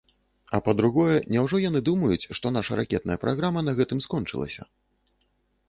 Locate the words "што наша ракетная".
2.39-3.19